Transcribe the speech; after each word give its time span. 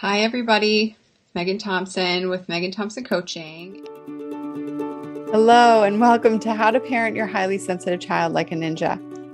Hi, 0.00 0.20
everybody. 0.20 0.96
Megan 1.34 1.58
Thompson 1.58 2.30
with 2.30 2.48
Megan 2.48 2.70
Thompson 2.70 3.04
Coaching. 3.04 3.84
Hello, 5.30 5.82
and 5.82 6.00
welcome 6.00 6.38
to 6.38 6.54
How 6.54 6.70
to 6.70 6.80
Parent 6.80 7.16
Your 7.16 7.26
Highly 7.26 7.58
Sensitive 7.58 8.00
Child 8.00 8.32
Like 8.32 8.50
a 8.50 8.54
Ninja. 8.54 8.98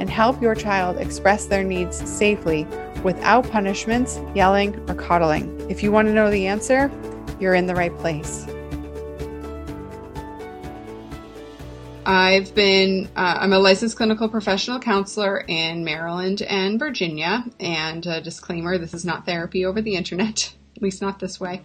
and 0.00 0.10
help 0.10 0.42
your 0.42 0.54
child 0.54 0.96
express 0.96 1.46
their 1.46 1.62
needs 1.62 1.96
safely 2.10 2.66
without 3.04 3.48
punishments, 3.50 4.18
yelling, 4.34 4.74
or 4.90 4.94
coddling. 4.94 5.70
If 5.70 5.82
you 5.82 5.92
want 5.92 6.08
to 6.08 6.14
know 6.14 6.30
the 6.30 6.46
answer, 6.46 6.90
you're 7.38 7.54
in 7.54 7.66
the 7.66 7.74
right 7.74 7.96
place. 7.98 8.46
I've 12.06 12.54
been, 12.54 13.08
uh, 13.14 13.36
I'm 13.40 13.52
a 13.52 13.58
licensed 13.58 13.96
clinical 13.96 14.28
professional 14.28 14.80
counselor 14.80 15.44
in 15.46 15.84
Maryland 15.84 16.42
and 16.42 16.78
Virginia. 16.78 17.44
And 17.60 18.04
a 18.06 18.20
disclaimer 18.20 18.78
this 18.78 18.94
is 18.94 19.04
not 19.04 19.26
therapy 19.26 19.64
over 19.64 19.80
the 19.80 19.94
internet, 19.94 20.52
at 20.76 20.82
least 20.82 21.02
not 21.02 21.20
this 21.20 21.38
way. 21.38 21.62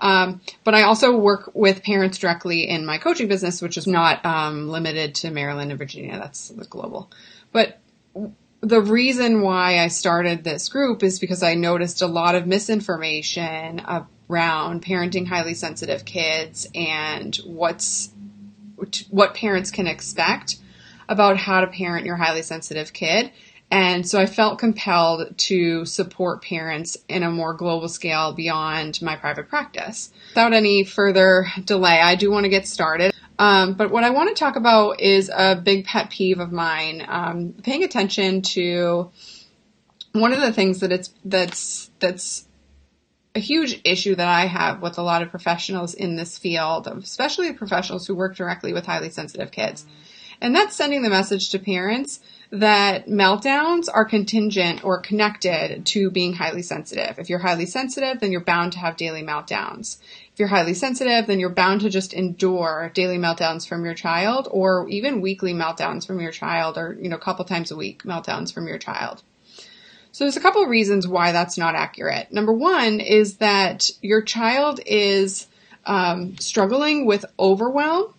Um, 0.00 0.40
but 0.64 0.74
I 0.74 0.82
also 0.82 1.16
work 1.16 1.50
with 1.54 1.82
parents 1.82 2.18
directly 2.18 2.68
in 2.68 2.84
my 2.84 2.98
coaching 2.98 3.28
business, 3.28 3.62
which 3.62 3.76
is 3.76 3.86
not 3.86 4.24
um, 4.24 4.68
limited 4.68 5.14
to 5.16 5.30
Maryland 5.30 5.70
and 5.70 5.78
Virginia, 5.78 6.18
that's 6.18 6.50
global. 6.70 7.10
But 7.54 7.78
the 8.60 8.82
reason 8.82 9.40
why 9.40 9.78
I 9.78 9.88
started 9.88 10.42
this 10.42 10.68
group 10.68 11.04
is 11.04 11.20
because 11.20 11.42
I 11.42 11.54
noticed 11.54 12.02
a 12.02 12.06
lot 12.06 12.34
of 12.34 12.48
misinformation 12.48 13.80
around 14.28 14.84
parenting 14.84 15.28
highly 15.28 15.54
sensitive 15.54 16.04
kids 16.04 16.66
and 16.74 17.34
what's 17.46 18.10
what 19.08 19.34
parents 19.34 19.70
can 19.70 19.86
expect 19.86 20.56
about 21.08 21.36
how 21.36 21.60
to 21.60 21.68
parent 21.68 22.06
your 22.06 22.16
highly 22.16 22.42
sensitive 22.42 22.92
kid. 22.92 23.30
And 23.70 24.06
so 24.06 24.18
I 24.18 24.26
felt 24.26 24.58
compelled 24.58 25.38
to 25.38 25.84
support 25.84 26.42
parents 26.42 26.96
in 27.08 27.22
a 27.22 27.30
more 27.30 27.54
global 27.54 27.88
scale 27.88 28.32
beyond 28.32 29.00
my 29.00 29.14
private 29.14 29.48
practice. 29.48 30.10
Without 30.30 30.52
any 30.52 30.82
further 30.82 31.46
delay, 31.64 32.00
I 32.00 32.16
do 32.16 32.32
want 32.32 32.44
to 32.44 32.50
get 32.50 32.66
started. 32.66 33.13
Um, 33.38 33.74
but 33.74 33.90
what 33.90 34.04
I 34.04 34.10
want 34.10 34.34
to 34.34 34.38
talk 34.38 34.56
about 34.56 35.00
is 35.00 35.30
a 35.34 35.56
big 35.56 35.86
pet 35.86 36.10
peeve 36.10 36.38
of 36.38 36.52
mine. 36.52 37.04
Um, 37.06 37.54
paying 37.62 37.82
attention 37.82 38.42
to 38.42 39.10
one 40.12 40.32
of 40.32 40.40
the 40.40 40.52
things 40.52 40.80
that 40.80 40.92
it's 40.92 41.12
that's 41.24 41.90
that's 41.98 42.46
a 43.34 43.40
huge 43.40 43.80
issue 43.84 44.14
that 44.14 44.28
I 44.28 44.46
have 44.46 44.80
with 44.80 44.96
a 44.96 45.02
lot 45.02 45.22
of 45.22 45.30
professionals 45.30 45.92
in 45.94 46.14
this 46.14 46.38
field, 46.38 46.86
especially 46.86 47.52
professionals 47.52 48.06
who 48.06 48.14
work 48.14 48.36
directly 48.36 48.72
with 48.72 48.86
highly 48.86 49.10
sensitive 49.10 49.50
kids, 49.50 49.84
and 50.40 50.54
that's 50.54 50.76
sending 50.76 51.02
the 51.02 51.10
message 51.10 51.50
to 51.50 51.58
parents 51.58 52.20
that 52.54 53.08
meltdowns 53.08 53.88
are 53.92 54.04
contingent 54.04 54.84
or 54.84 55.00
connected 55.00 55.84
to 55.86 56.10
being 56.10 56.34
highly 56.34 56.62
sensitive. 56.62 57.18
If 57.18 57.28
you're 57.28 57.40
highly 57.40 57.66
sensitive, 57.66 58.20
then 58.20 58.30
you're 58.30 58.40
bound 58.40 58.72
to 58.74 58.78
have 58.78 58.96
daily 58.96 59.22
meltdowns. 59.22 59.98
If 60.32 60.38
you're 60.38 60.48
highly 60.48 60.74
sensitive, 60.74 61.26
then 61.26 61.40
you're 61.40 61.50
bound 61.50 61.80
to 61.80 61.90
just 61.90 62.12
endure 62.12 62.92
daily 62.94 63.18
meltdowns 63.18 63.66
from 63.66 63.84
your 63.84 63.94
child 63.94 64.46
or 64.50 64.88
even 64.88 65.20
weekly 65.20 65.52
meltdowns 65.52 66.06
from 66.06 66.20
your 66.20 66.30
child 66.30 66.78
or, 66.78 66.96
you 67.00 67.08
know, 67.08 67.16
a 67.16 67.20
couple 67.20 67.44
times 67.44 67.72
a 67.72 67.76
week 67.76 68.04
meltdowns 68.04 68.52
from 68.52 68.68
your 68.68 68.78
child. 68.78 69.22
So 70.12 70.22
there's 70.22 70.36
a 70.36 70.40
couple 70.40 70.62
of 70.62 70.68
reasons 70.68 71.08
why 71.08 71.32
that's 71.32 71.58
not 71.58 71.74
accurate. 71.74 72.32
Number 72.32 72.52
one 72.52 73.00
is 73.00 73.38
that 73.38 73.90
your 74.00 74.22
child 74.22 74.78
is 74.86 75.48
um, 75.86 76.38
struggling 76.38 77.04
with 77.04 77.24
overwhelm 77.36 78.14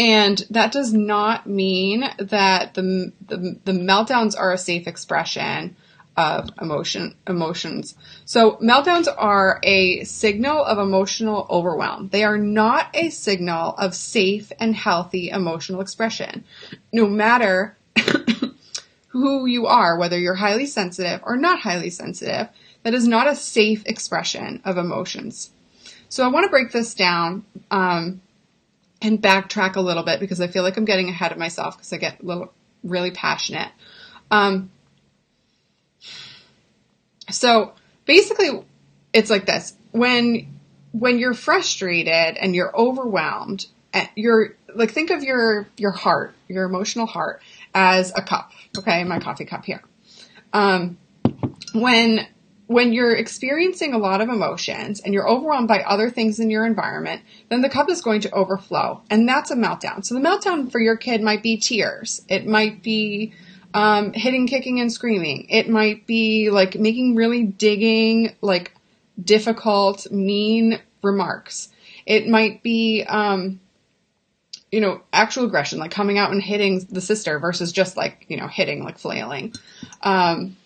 and 0.00 0.46
that 0.48 0.72
does 0.72 0.94
not 0.94 1.46
mean 1.46 2.10
that 2.18 2.72
the, 2.72 3.12
the, 3.28 3.58
the 3.66 3.72
meltdowns 3.72 4.34
are 4.34 4.50
a 4.50 4.56
safe 4.56 4.86
expression 4.86 5.76
of 6.16 6.48
emotion 6.58 7.14
emotions. 7.28 7.94
So 8.24 8.52
meltdowns 8.62 9.08
are 9.14 9.60
a 9.62 10.04
signal 10.04 10.64
of 10.64 10.78
emotional 10.78 11.46
overwhelm. 11.50 12.08
They 12.08 12.24
are 12.24 12.38
not 12.38 12.88
a 12.94 13.10
signal 13.10 13.74
of 13.74 13.94
safe 13.94 14.50
and 14.58 14.74
healthy 14.74 15.28
emotional 15.28 15.82
expression. 15.82 16.44
No 16.94 17.06
matter 17.06 17.76
who 19.08 19.44
you 19.44 19.66
are, 19.66 19.98
whether 19.98 20.18
you're 20.18 20.34
highly 20.34 20.64
sensitive 20.64 21.20
or 21.24 21.36
not 21.36 21.60
highly 21.60 21.90
sensitive, 21.90 22.48
that 22.84 22.94
is 22.94 23.06
not 23.06 23.28
a 23.28 23.36
safe 23.36 23.82
expression 23.84 24.62
of 24.64 24.78
emotions. 24.78 25.50
So 26.08 26.24
I 26.24 26.28
want 26.28 26.44
to 26.44 26.50
break 26.50 26.72
this 26.72 26.94
down. 26.94 27.44
Um, 27.70 28.22
and 29.02 29.20
backtrack 29.20 29.76
a 29.76 29.80
little 29.80 30.02
bit 30.02 30.20
because 30.20 30.40
I 30.40 30.46
feel 30.46 30.62
like 30.62 30.76
I'm 30.76 30.84
getting 30.84 31.08
ahead 31.08 31.32
of 31.32 31.38
myself 31.38 31.76
because 31.76 31.92
I 31.92 31.96
get 31.96 32.22
little 32.22 32.52
really 32.82 33.10
passionate. 33.10 33.70
Um, 34.30 34.70
so 37.30 37.74
basically, 38.04 38.64
it's 39.12 39.30
like 39.30 39.46
this: 39.46 39.74
when 39.92 40.58
when 40.92 41.18
you're 41.18 41.34
frustrated 41.34 42.36
and 42.36 42.54
you're 42.54 42.76
overwhelmed, 42.76 43.66
eh, 43.94 44.06
you're 44.14 44.56
like 44.74 44.90
think 44.90 45.10
of 45.10 45.22
your 45.22 45.66
your 45.76 45.92
heart, 45.92 46.34
your 46.48 46.64
emotional 46.64 47.06
heart, 47.06 47.42
as 47.74 48.12
a 48.14 48.22
cup. 48.22 48.52
Okay, 48.76 49.04
my 49.04 49.18
coffee 49.18 49.44
cup 49.44 49.64
here. 49.64 49.82
Um, 50.52 50.98
when 51.72 52.26
when 52.70 52.92
you're 52.92 53.16
experiencing 53.16 53.94
a 53.94 53.98
lot 53.98 54.20
of 54.20 54.28
emotions 54.28 55.00
and 55.00 55.12
you're 55.12 55.28
overwhelmed 55.28 55.66
by 55.66 55.80
other 55.80 56.08
things 56.08 56.38
in 56.38 56.50
your 56.50 56.64
environment, 56.64 57.20
then 57.48 57.62
the 57.62 57.68
cup 57.68 57.90
is 57.90 58.00
going 58.00 58.20
to 58.20 58.30
overflow. 58.30 59.02
And 59.10 59.28
that's 59.28 59.50
a 59.50 59.56
meltdown. 59.56 60.04
So 60.04 60.14
the 60.14 60.20
meltdown 60.20 60.70
for 60.70 60.78
your 60.78 60.96
kid 60.96 61.20
might 61.20 61.42
be 61.42 61.56
tears. 61.56 62.22
It 62.28 62.46
might 62.46 62.80
be 62.80 63.32
um, 63.74 64.12
hitting, 64.12 64.46
kicking, 64.46 64.78
and 64.78 64.92
screaming. 64.92 65.48
It 65.50 65.68
might 65.68 66.06
be 66.06 66.50
like 66.50 66.76
making 66.76 67.16
really 67.16 67.42
digging, 67.42 68.36
like 68.40 68.72
difficult, 69.20 70.08
mean 70.12 70.80
remarks. 71.02 71.70
It 72.06 72.28
might 72.28 72.62
be, 72.62 73.02
um, 73.02 73.58
you 74.70 74.80
know, 74.80 75.02
actual 75.12 75.46
aggression, 75.46 75.80
like 75.80 75.90
coming 75.90 76.18
out 76.18 76.30
and 76.30 76.40
hitting 76.40 76.86
the 76.88 77.00
sister 77.00 77.40
versus 77.40 77.72
just 77.72 77.96
like, 77.96 78.26
you 78.28 78.36
know, 78.36 78.46
hitting, 78.46 78.84
like 78.84 78.96
flailing. 78.96 79.54
Um, 80.02 80.56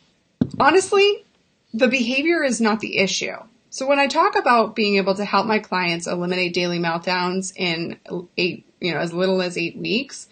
honestly, 0.60 1.23
the 1.74 1.88
behavior 1.88 2.42
is 2.42 2.60
not 2.60 2.80
the 2.80 2.98
issue. 2.98 3.36
So 3.68 3.86
when 3.86 3.98
I 3.98 4.06
talk 4.06 4.36
about 4.36 4.76
being 4.76 4.96
able 4.96 5.16
to 5.16 5.24
help 5.24 5.46
my 5.46 5.58
clients 5.58 6.06
eliminate 6.06 6.54
daily 6.54 6.78
meltdowns 6.78 7.52
in 7.56 7.98
eight, 8.38 8.66
you 8.80 8.94
know, 8.94 9.00
as 9.00 9.12
little 9.12 9.42
as 9.42 9.58
eight 9.58 9.76
weeks, 9.76 10.28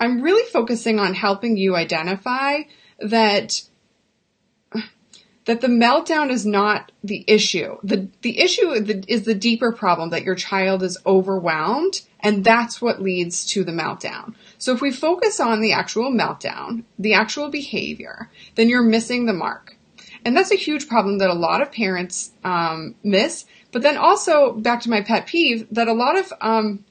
I'm 0.00 0.22
really 0.22 0.48
focusing 0.50 0.98
on 0.98 1.12
helping 1.12 1.58
you 1.58 1.76
identify 1.76 2.62
that 2.98 3.60
that 5.44 5.60
the 5.62 5.68
meltdown 5.68 6.30
is 6.30 6.44
not 6.44 6.92
the 7.02 7.24
issue. 7.26 7.76
The 7.82 8.08
the 8.22 8.38
issue 8.38 8.70
is 9.08 9.24
the 9.24 9.34
deeper 9.34 9.72
problem 9.72 10.10
that 10.10 10.22
your 10.22 10.34
child 10.34 10.82
is 10.82 10.98
overwhelmed 11.04 12.02
and 12.20 12.44
that's 12.44 12.80
what 12.80 13.02
leads 13.02 13.46
to 13.46 13.64
the 13.64 13.72
meltdown. 13.72 14.34
So 14.56 14.72
if 14.72 14.80
we 14.80 14.90
focus 14.90 15.40
on 15.40 15.60
the 15.60 15.72
actual 15.72 16.10
meltdown, 16.10 16.84
the 16.98 17.14
actual 17.14 17.50
behavior, 17.50 18.30
then 18.54 18.68
you're 18.68 18.82
missing 18.82 19.26
the 19.26 19.32
mark. 19.32 19.77
And 20.24 20.36
that's 20.36 20.50
a 20.50 20.56
huge 20.56 20.88
problem 20.88 21.18
that 21.18 21.30
a 21.30 21.34
lot 21.34 21.62
of 21.62 21.72
parents 21.72 22.32
um, 22.44 22.94
miss. 23.02 23.44
But 23.72 23.82
then 23.82 23.96
also 23.96 24.52
back 24.52 24.80
to 24.82 24.90
my 24.90 25.02
pet 25.02 25.26
peeve 25.26 25.66
that 25.70 25.88
a 25.88 25.92
lot 25.92 26.18
of 26.18 26.32
um, 26.40 26.84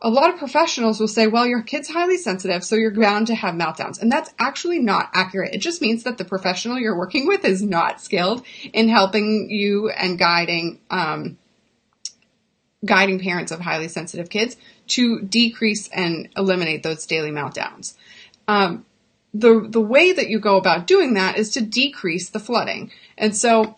a 0.00 0.10
lot 0.10 0.30
of 0.30 0.38
professionals 0.38 1.00
will 1.00 1.08
say, 1.08 1.26
well, 1.26 1.46
your 1.46 1.62
kid's 1.62 1.88
highly 1.88 2.16
sensitive, 2.18 2.62
so 2.62 2.76
you're 2.76 2.92
bound 2.92 3.26
to 3.26 3.34
have 3.34 3.54
meltdowns. 3.54 4.00
And 4.00 4.12
that's 4.12 4.32
actually 4.38 4.78
not 4.78 5.10
accurate. 5.12 5.54
It 5.54 5.58
just 5.58 5.82
means 5.82 6.04
that 6.04 6.18
the 6.18 6.24
professional 6.24 6.78
you're 6.78 6.96
working 6.96 7.26
with 7.26 7.44
is 7.44 7.62
not 7.62 8.00
skilled 8.00 8.44
in 8.72 8.88
helping 8.88 9.50
you 9.50 9.90
and 9.90 10.16
guiding, 10.16 10.78
um, 10.88 11.36
guiding 12.84 13.18
parents 13.18 13.50
of 13.50 13.58
highly 13.58 13.88
sensitive 13.88 14.30
kids 14.30 14.56
to 14.88 15.20
decrease 15.22 15.88
and 15.88 16.28
eliminate 16.36 16.84
those 16.84 17.04
daily 17.04 17.32
meltdowns. 17.32 17.94
Um, 18.46 18.86
the 19.34 19.66
the 19.68 19.80
way 19.80 20.12
that 20.12 20.28
you 20.28 20.38
go 20.38 20.56
about 20.56 20.86
doing 20.86 21.14
that 21.14 21.36
is 21.36 21.50
to 21.50 21.60
decrease 21.60 22.30
the 22.30 22.40
flooding. 22.40 22.90
And 23.16 23.36
so 23.36 23.76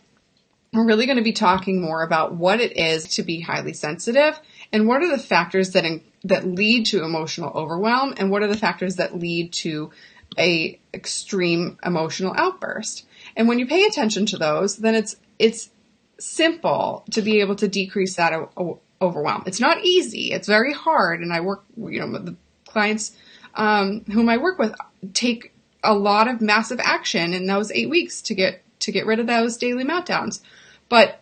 we're 0.72 0.86
really 0.86 1.06
going 1.06 1.18
to 1.18 1.24
be 1.24 1.32
talking 1.32 1.80
more 1.80 2.02
about 2.02 2.34
what 2.34 2.60
it 2.60 2.76
is 2.76 3.08
to 3.16 3.22
be 3.22 3.40
highly 3.40 3.72
sensitive 3.72 4.38
and 4.72 4.86
what 4.86 5.02
are 5.02 5.08
the 5.08 5.18
factors 5.18 5.70
that 5.72 5.84
in, 5.84 6.02
that 6.24 6.46
lead 6.46 6.86
to 6.86 7.04
emotional 7.04 7.50
overwhelm 7.50 8.14
and 8.16 8.30
what 8.30 8.42
are 8.42 8.46
the 8.46 8.56
factors 8.56 8.96
that 8.96 9.18
lead 9.18 9.52
to 9.52 9.90
a 10.38 10.78
extreme 10.94 11.76
emotional 11.84 12.32
outburst. 12.36 13.04
And 13.36 13.48
when 13.48 13.58
you 13.58 13.66
pay 13.66 13.84
attention 13.84 14.26
to 14.26 14.36
those, 14.36 14.76
then 14.76 14.94
it's 14.94 15.16
it's 15.38 15.70
simple 16.18 17.04
to 17.10 17.22
be 17.22 17.40
able 17.40 17.56
to 17.56 17.66
decrease 17.66 18.16
that 18.16 18.32
o- 18.32 18.80
overwhelm. 19.02 19.42
It's 19.46 19.60
not 19.60 19.84
easy. 19.84 20.32
It's 20.32 20.46
very 20.46 20.72
hard. 20.72 21.20
And 21.20 21.32
I 21.32 21.40
work, 21.40 21.64
you 21.76 21.98
know, 21.98 22.18
the 22.18 22.36
clients 22.66 23.16
um, 23.54 24.04
whom 24.04 24.28
I 24.28 24.36
work 24.36 24.58
with 24.58 24.74
take 25.14 25.52
a 25.82 25.94
lot 25.94 26.28
of 26.28 26.40
massive 26.40 26.80
action 26.80 27.32
in 27.32 27.46
those 27.46 27.70
eight 27.72 27.88
weeks 27.88 28.20
to 28.22 28.34
get 28.34 28.62
to 28.80 28.92
get 28.92 29.06
rid 29.06 29.20
of 29.20 29.26
those 29.26 29.56
daily 29.56 29.84
meltdowns. 29.84 30.40
But 30.88 31.20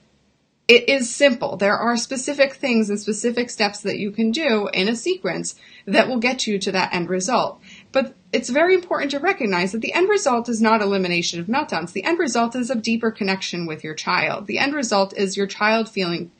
it 0.68 0.88
is 0.88 1.12
simple. 1.12 1.56
There 1.56 1.76
are 1.76 1.96
specific 1.96 2.52
things 2.52 2.90
and 2.90 3.00
specific 3.00 3.48
steps 3.48 3.80
that 3.80 3.98
you 3.98 4.10
can 4.10 4.30
do 4.30 4.68
in 4.68 4.86
a 4.86 4.94
sequence 4.94 5.54
that 5.86 6.08
will 6.08 6.18
get 6.18 6.46
you 6.46 6.58
to 6.58 6.72
that 6.72 6.94
end 6.94 7.08
result. 7.08 7.60
But 7.90 8.14
it's 8.32 8.50
very 8.50 8.74
important 8.74 9.10
to 9.12 9.18
recognize 9.18 9.72
that 9.72 9.80
the 9.80 9.94
end 9.94 10.10
result 10.10 10.48
is 10.48 10.60
not 10.60 10.82
elimination 10.82 11.40
of 11.40 11.46
meltdowns. 11.46 11.92
The 11.92 12.04
end 12.04 12.18
result 12.18 12.54
is 12.54 12.68
a 12.68 12.74
deeper 12.74 13.10
connection 13.10 13.64
with 13.64 13.82
your 13.82 13.94
child. 13.94 14.46
The 14.46 14.58
end 14.58 14.74
result 14.74 15.16
is 15.16 15.38
your 15.38 15.46
child 15.46 15.88
feeling 15.88 16.30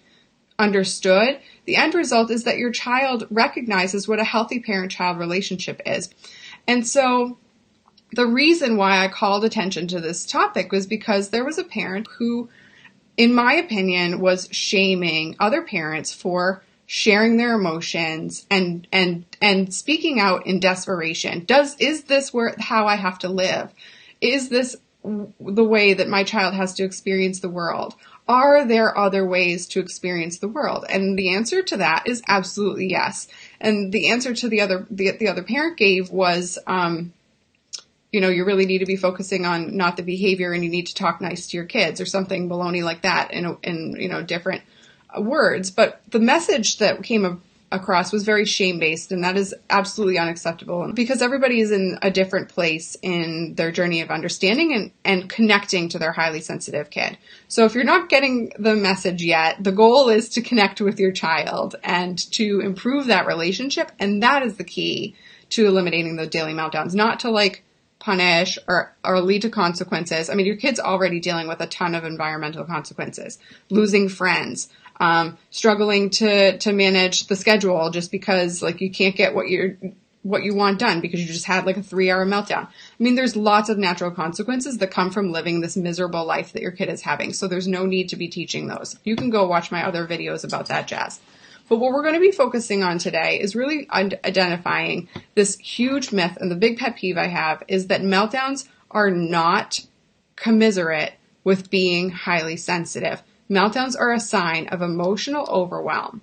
understood. 0.59 1.41
The 1.65 1.77
end 1.77 1.95
result 1.95 2.31
is 2.31 2.45
that 2.45 2.59
your 2.59 2.73
child 2.73 3.27
recognizes 3.31 4.07
what 4.07 4.21
a 4.21 4.25
healthy 4.25 4.61
parent 4.61 4.93
child 4.93 5.19
relationship 5.19 5.81
is. 5.87 6.11
And 6.69 6.87
so 6.87 7.39
the 8.13 8.27
reason 8.27 8.77
why 8.77 9.03
I 9.03 9.09
called 9.09 9.45
attention 9.45 9.89
to 9.89 10.01
this 10.01 10.27
topic 10.27 10.71
was 10.71 10.87
because 10.87 11.31
there 11.31 11.45
was 11.45 11.59
a 11.59 11.65
parent 11.65 12.07
who, 12.19 12.49
in 13.17 13.35
my 13.35 13.55
opinion, 13.55 14.21
was 14.21 14.49
shaming 14.53 15.35
other 15.41 15.63
parents 15.63 16.13
for 16.13 16.63
sharing 16.87 17.37
their 17.37 17.55
emotions 17.55 18.47
and 18.51 18.87
and 18.93 19.25
and 19.43 19.75
speaking 19.75 20.21
out 20.21 20.47
in 20.47 20.61
desperation. 20.61 21.45
Does 21.45 21.77
is 21.79 22.05
this 22.05 22.33
where 22.33 22.55
how 22.59 22.87
I 22.87 22.97
have 22.97 23.19
to 23.21 23.29
live? 23.29 23.73
Is 24.21 24.49
this 24.49 24.77
the 25.05 25.65
way 25.65 25.95
that 25.95 26.09
my 26.09 26.25
child 26.25 26.55
has 26.55 26.75
to 26.75 26.85
experience 26.85 27.41
the 27.41 27.49
world? 27.49 27.95
Are 28.27 28.67
there 28.67 28.97
other 28.97 29.27
ways 29.27 29.67
to 29.69 29.81
experience 29.81 30.39
the 30.39 30.49
world? 30.49 30.85
And 30.89 31.19
the 31.19 31.35
answer 31.35 31.63
to 31.63 31.79
that 31.79 32.07
is 32.07 32.23
absolutely 32.29 32.91
yes. 32.91 33.27
And 33.61 33.93
the 33.93 34.11
answer 34.11 34.35
to 34.35 34.49
the 34.49 34.61
other 34.61 34.87
the, 34.91 35.13
the 35.13 35.29
other 35.29 35.43
parent 35.43 35.79
gave 35.79 36.11
was 36.11 36.59
um, 36.67 37.13
you 38.13 38.21
know, 38.21 38.29
you 38.29 38.45
really 38.45 38.67
need 38.67 38.79
to 38.79 38.87
be 38.87 38.97
focusing 38.97 39.45
on 39.45 39.77
not 39.77 39.97
the 39.97 40.03
behavior 40.03 40.53
and 40.53 40.65
you 40.65 40.71
need 40.71 40.87
to 40.87 40.95
talk 40.95 41.21
nice 41.21 41.49
to 41.49 41.57
your 41.57 41.67
kids 41.67 42.01
or 42.01 42.07
something 42.07 42.49
baloney 42.49 42.83
like 42.83 43.03
that 43.03 43.33
in, 43.33 43.57
in 43.63 43.97
you 43.99 44.09
know, 44.09 44.23
different 44.23 44.63
words. 45.19 45.71
But 45.71 46.01
the 46.09 46.19
message 46.19 46.79
that 46.79 47.03
came 47.03 47.25
across 47.71 48.13
was 48.13 48.25
very 48.25 48.45
shame 48.45 48.79
based 48.79 49.13
and 49.13 49.23
that 49.23 49.37
is 49.37 49.55
absolutely 49.69 50.19
unacceptable 50.19 50.91
because 50.95 51.21
everybody 51.21 51.61
is 51.61 51.71
in 51.71 51.99
a 52.01 52.11
different 52.11 52.49
place 52.49 52.97
in 53.03 53.55
their 53.57 53.71
journey 53.71 54.01
of 54.01 54.11
understanding 54.11 54.73
and, 54.73 54.91
and 55.05 55.29
connecting 55.29 55.89
to 55.89 55.99
their 55.99 56.13
highly 56.13 56.41
sensitive 56.41 56.89
kid. 56.89 57.19
So 57.47 57.65
if 57.65 57.75
you're 57.75 57.85
not 57.85 58.09
getting 58.09 58.53
the 58.59 58.75
message 58.75 59.23
yet, 59.23 59.63
the 59.63 59.73
goal 59.73 60.09
is 60.09 60.31
to 60.31 60.41
connect 60.41 60.81
with 60.81 60.99
your 60.99 61.13
child 61.13 61.77
and 61.85 62.19
to 62.33 62.61
improve 62.61 63.07
that 63.07 63.27
relationship. 63.27 63.93
And 63.99 64.23
that 64.23 64.43
is 64.43 64.57
the 64.57 64.65
key 64.65 65.15
to 65.51 65.67
eliminating 65.67 66.17
the 66.17 66.27
daily 66.27 66.55
meltdowns, 66.55 66.95
not 66.95 67.21
to 67.21 67.31
like, 67.31 67.65
punish 67.99 68.59
or, 68.69 68.95
or 69.05 69.21
lead 69.21 69.43
to 69.43 69.51
consequences. 69.51 70.31
I 70.31 70.35
mean, 70.35 70.47
your 70.47 70.57
kid's 70.57 70.81
already 70.81 71.21
dealing 71.21 71.49
with 71.49 71.61
a 71.61 71.67
ton 71.67 71.95
of 71.95 72.05
environmental 72.05 72.65
consequences, 72.65 73.39
losing 73.71 74.09
friends, 74.09 74.69
um, 75.01 75.39
struggling 75.51 76.11
to, 76.11 76.59
to 76.59 76.73
manage 76.73 77.27
the 77.27 77.37
schedule 77.37 77.91
just 77.91 78.11
because 78.11 78.63
like 78.63 78.81
you 78.81 78.91
can't 78.91 79.17
get 79.17 79.35
what 79.35 79.49
you're, 79.49 79.77
what 80.23 80.43
you 80.43 80.55
want 80.55 80.79
done 80.79 81.01
because 81.01 81.21
you 81.21 81.27
just 81.27 81.47
had 81.47 81.65
like 81.65 81.77
a 81.77 81.83
three 81.83 82.11
hour 82.11 82.27
meltdown. 82.27 82.67
I 82.67 82.71
mean, 82.99 83.15
there's 83.15 83.37
lots 83.37 83.69
of 83.69 83.79
natural 83.79 84.11
consequences 84.11 84.79
that 84.79 84.91
come 84.91 85.11
from 85.11 85.33
living 85.33 85.61
this 85.61 85.77
miserable 85.77 86.25
life 86.25 86.53
that 86.53 86.63
your 86.63 86.73
kid 86.73 86.89
is 86.89 87.03
having. 87.03 87.33
So 87.33 87.47
there's 87.47 87.69
no 87.69 87.87
need 87.87 88.09
to 88.11 88.17
be 88.17 88.29
teaching 88.29 88.67
those. 88.67 88.99
You 89.05 89.17
can 89.17 89.31
go 89.31 89.47
watch 89.47 89.71
my 89.71 89.85
other 89.85 90.07
videos 90.07 90.45
about 90.45 90.67
that 90.67 90.87
jazz. 90.87 91.21
But 91.69 91.79
what 91.79 91.93
we're 91.93 92.03
going 92.03 92.15
to 92.15 92.21
be 92.21 92.33
focusing 92.33 92.83
on 92.83 92.99
today 92.99 93.39
is 93.41 93.55
really 93.55 93.89
identifying 93.91 95.09
this 95.35 95.59
huge 95.59 96.13
myth. 96.13 96.39
And 96.41 96.51
the 96.51 96.57
big 96.57 96.79
pet 96.79 96.97
peeve 96.97 97.19
I 97.19 97.27
have 97.27 97.63
is 97.69 97.89
that 97.89 98.01
meltdowns 98.01 98.67
are 98.91 99.11
not 99.11 99.85
commiserate 100.35 101.13
with 101.45 101.71
being 101.71 102.11
highly 102.11 102.57
sensitive. 102.57 103.23
Meltdowns 103.51 103.99
are 103.99 104.13
a 104.13 104.21
sign 104.21 104.69
of 104.69 104.83
emotional 104.83 105.47
overwhelm, 105.49 106.21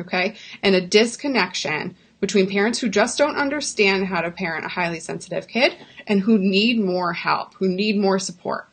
okay, 0.00 0.34
and 0.62 0.74
a 0.74 0.80
disconnection 0.80 1.96
between 2.20 2.48
parents 2.48 2.78
who 2.78 2.88
just 2.88 3.18
don't 3.18 3.36
understand 3.36 4.06
how 4.06 4.20
to 4.20 4.30
parent 4.30 4.64
a 4.64 4.68
highly 4.68 4.98
sensitive 4.98 5.46
kid 5.46 5.76
and 6.06 6.20
who 6.20 6.38
need 6.38 6.80
more 6.80 7.12
help, 7.12 7.54
who 7.54 7.68
need 7.68 7.98
more 7.98 8.18
support. 8.18 8.66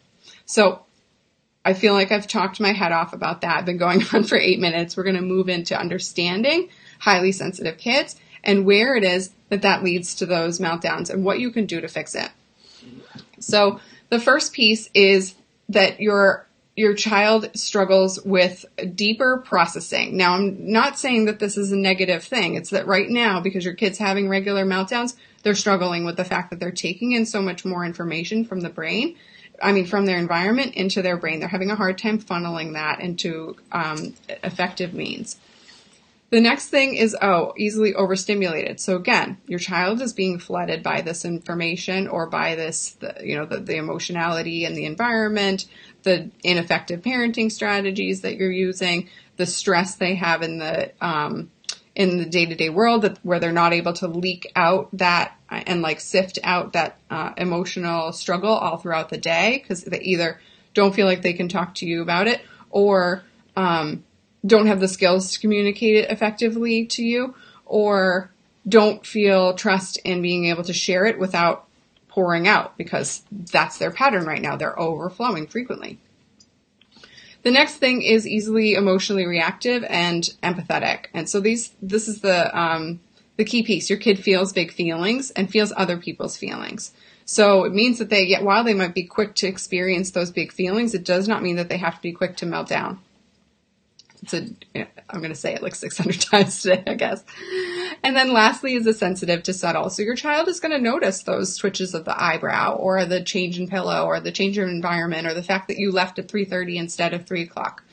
So 0.46 0.84
I 1.64 1.74
feel 1.74 1.94
like 1.94 2.12
I've 2.12 2.28
talked 2.28 2.60
my 2.60 2.72
head 2.72 2.92
off 2.92 3.14
about 3.14 3.42
that. 3.42 3.58
I've 3.58 3.66
been 3.66 3.78
going 3.78 4.04
on 4.14 4.24
for 4.24 4.38
eight 4.38 4.60
minutes. 4.60 4.96
We're 4.96 5.04
going 5.04 5.16
to 5.16 5.22
move 5.22 5.50
into 5.50 5.78
understanding 5.78 6.70
highly 7.00 7.32
sensitive 7.32 7.78
kids 7.78 8.16
and 8.44 8.66
where 8.66 8.96
it 8.96 9.04
is 9.04 9.32
that 9.50 9.62
that 9.64 9.84
leads 9.84 10.16
to 10.16 10.26
those 10.26 10.60
meltdowns 10.60 11.10
and 11.10 11.24
what 11.24 11.40
you 11.40 11.52
can 11.52 11.66
do 11.66 11.82
to 11.82 11.88
fix 11.88 12.16
it. 12.16 12.30
So 13.40 13.80
the 14.10 14.20
first 14.20 14.54
piece 14.54 14.90
is 14.94 15.36
that 15.70 16.00
your 16.00 16.48
your 16.76 16.94
child 16.94 17.50
struggles 17.54 18.22
with 18.24 18.66
deeper 18.96 19.38
processing. 19.46 20.16
Now, 20.16 20.36
I'm 20.36 20.72
not 20.72 20.98
saying 20.98 21.26
that 21.26 21.40
this 21.40 21.58
is 21.58 21.72
a 21.72 21.78
negative 21.78 22.24
thing. 22.24 22.56
It's 22.56 22.70
that 22.70 22.88
right 22.88 23.10
now, 23.10 23.42
because 23.42 23.66
your 23.66 23.74
kid's 23.74 23.98
having 23.98 24.30
regular 24.30 24.66
meltdowns, 24.66 25.16
they're 25.44 25.56
struggling 25.56 26.06
with 26.06 26.18
the 26.18 26.24
fact 26.24 26.50
that 26.50 26.60
they're 26.60 26.72
taking 26.72 27.12
in 27.12 27.26
so 27.26 27.42
much 27.42 27.66
more 27.66 27.84
information 27.84 28.46
from 28.46 28.62
the 28.62 28.70
brain 28.70 29.18
I 29.62 29.72
mean, 29.72 29.86
from 29.86 30.06
their 30.06 30.18
environment 30.18 30.76
into 30.76 31.02
their 31.02 31.18
brain. 31.18 31.40
They're 31.40 31.50
having 31.50 31.70
a 31.70 31.76
hard 31.76 31.98
time 31.98 32.20
funneling 32.20 32.74
that 32.74 33.00
into 33.00 33.56
um, 33.72 34.16
effective 34.44 34.94
means. 34.94 35.38
The 36.32 36.40
next 36.40 36.70
thing 36.70 36.96
is, 36.96 37.16
oh, 37.22 37.54
easily 37.58 37.94
overstimulated. 37.94 38.80
So 38.80 38.96
again, 38.96 39.38
your 39.48 39.60
child 39.60 40.02
is 40.02 40.14
being 40.14 40.40
flooded 40.40 40.82
by 40.82 41.02
this 41.02 41.26
information 41.26 42.08
or 42.08 42.26
by 42.26 42.56
this, 42.56 42.92
the, 42.92 43.18
you 43.22 43.36
know, 43.36 43.46
the, 43.46 43.58
the 43.60 43.76
emotionality 43.76 44.64
and 44.64 44.76
the 44.76 44.86
environment, 44.86 45.66
the 46.04 46.32
ineffective 46.42 47.02
parenting 47.02 47.52
strategies 47.52 48.22
that 48.22 48.38
you're 48.38 48.50
using, 48.50 49.10
the 49.36 49.46
stress 49.46 49.96
they 49.96 50.16
have 50.16 50.42
in 50.42 50.60
the, 50.60 50.94
um, 51.02 51.52
in 51.96 52.18
the 52.18 52.26
day 52.26 52.46
to 52.46 52.56
day 52.56 52.70
world 52.70 53.02
that, 53.02 53.18
where 53.24 53.42
they're 53.42 53.52
not 53.52 53.74
able 53.74 53.92
to 53.92 54.08
leak 54.08 54.50
out 54.56 54.88
that 54.94 55.36
and 55.50 55.82
like 55.82 56.00
sift 56.00 56.40
out 56.46 56.72
that 56.72 56.98
uh, 57.10 57.34
emotional 57.36 58.14
struggle 58.14 58.54
all 58.54 58.78
throughout 58.78 59.10
the 59.10 59.18
day 59.18 59.60
because 59.62 59.84
they 59.84 60.00
either 60.00 60.40
don't 60.74 60.96
feel 60.96 61.08
like 61.08 61.24
they 61.24 61.34
can 61.34 61.50
talk 61.50 61.76
to 61.76 61.86
you 61.86 62.02
about 62.02 62.28
it 62.28 62.40
or 62.70 63.26
um, 63.58 64.06
don't 64.46 64.68
have 64.68 64.80
the 64.80 64.88
skills 64.88 65.32
to 65.32 65.40
communicate 65.40 65.96
it 65.96 66.10
effectively 66.10 66.86
to 66.86 67.04
you 67.04 67.36
or 67.66 68.32
don't 68.68 69.06
feel 69.06 69.54
trust 69.54 69.98
in 70.04 70.22
being 70.22 70.46
able 70.46 70.64
to 70.64 70.74
share 70.74 71.06
it 71.06 71.20
without 71.20 71.68
pouring 72.08 72.48
out 72.48 72.78
because 72.78 73.24
that's 73.52 73.78
their 73.78 73.92
pattern 73.92 74.26
right 74.26 74.42
now. 74.42 74.56
They're 74.56 74.80
overflowing 74.80 75.48
frequently. 75.48 76.00
The 77.44 77.52
next 77.52 77.78
thing 77.78 78.04
is 78.04 78.28
easily 78.28 78.74
emotionally 78.74 79.26
reactive 79.26 79.84
and 79.90 80.24
empathetic. 80.44 81.06
And 81.14 81.28
so 81.28 81.40
these, 81.40 81.74
this 81.82 82.08
is 82.08 82.22
the, 82.22 82.56
um, 82.58 83.00
the 83.38 83.46
key 83.46 83.64
piece. 83.64 83.90
Your 83.90 83.98
kid 83.98 84.20
feels 84.20 84.54
big 84.54 84.72
feelings 84.72 85.32
and 85.32 85.50
feels 85.50 85.74
other 85.76 85.98
people's 85.98 86.38
feelings. 86.38 86.92
So 87.26 87.64
it 87.64 87.74
means 87.74 87.98
that 87.98 88.10
they 88.10 88.28
get, 88.28 88.44
while 88.44 88.64
they 88.64 88.74
might 88.74 88.94
be 88.94 89.04
quick 89.04 89.34
to 89.36 89.48
experience 89.48 90.12
those 90.12 90.30
big 90.32 90.52
feelings, 90.52 90.94
it 90.94 91.04
does 91.04 91.28
not 91.28 91.42
mean 91.42 91.56
that 91.56 91.70
they 91.70 91.78
have 91.78 91.96
to 91.96 92.02
be 92.02 92.12
quick 92.12 92.36
to 92.38 92.46
melt 92.46 92.68
down. 92.68 93.00
It's 94.24 94.34
a, 94.34 94.48
I'm 95.10 95.20
going 95.20 95.30
to 95.30 95.36
say 95.36 95.56
it 95.56 95.64
like 95.64 95.74
600 95.74 96.22
times 96.22 96.62
today, 96.62 96.84
I 96.86 96.94
guess. 96.94 97.24
And 98.04 98.16
then 98.16 98.34
lastly 98.34 98.76
is 98.76 98.86
a 98.86 98.94
sensitive 98.94 99.44
to 99.44 99.54
subtle. 99.54 99.90
So 99.90 100.04
your 100.04 100.16
child 100.16 100.48
is 100.48 100.60
going 100.60 100.74
to 100.74 100.82
notice 100.82 101.24
those 101.24 101.58
twitches 101.58 101.94
of 101.94 102.06
the 102.06 102.22
eyebrow 102.22 102.76
or 102.76 103.06
the 103.06 103.24
change 103.24 103.60
in 103.60 103.68
pillow 103.68 104.06
or 104.06 104.20
the 104.20 104.32
change 104.32 104.58
in 104.58 104.70
environment 104.70 105.28
or 105.28 105.34
the 105.34 105.44
fact 105.44 105.68
that 105.68 105.78
you 105.78 105.92
left 105.92 106.20
at 106.20 106.28
3.30 106.28 106.76
instead 106.76 107.14
of 107.14 107.26
3 107.26 107.42
o'clock. 107.42 107.84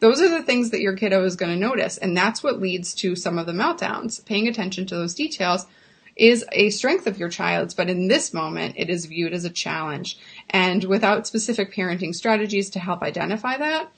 Those 0.00 0.20
are 0.20 0.28
the 0.28 0.42
things 0.42 0.70
that 0.70 0.80
your 0.80 0.94
kiddo 0.94 1.24
is 1.24 1.36
going 1.36 1.52
to 1.52 1.58
notice. 1.58 1.96
And 1.96 2.16
that's 2.16 2.42
what 2.42 2.60
leads 2.60 2.94
to 2.96 3.16
some 3.16 3.38
of 3.38 3.46
the 3.46 3.52
meltdowns. 3.52 4.24
Paying 4.26 4.46
attention 4.46 4.86
to 4.86 4.94
those 4.94 5.14
details 5.14 5.66
is 6.14 6.44
a 6.52 6.68
strength 6.70 7.06
of 7.06 7.18
your 7.18 7.28
child's, 7.28 7.74
but 7.74 7.88
in 7.88 8.08
this 8.08 8.34
moment, 8.34 8.74
it 8.76 8.90
is 8.90 9.06
viewed 9.06 9.32
as 9.32 9.44
a 9.44 9.50
challenge. 9.50 10.18
And 10.50 10.84
without 10.84 11.26
specific 11.26 11.72
parenting 11.72 12.14
strategies 12.14 12.70
to 12.70 12.80
help 12.80 13.02
identify 13.02 13.56
that, 13.56 13.90